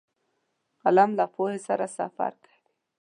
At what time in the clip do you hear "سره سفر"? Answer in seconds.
1.67-2.31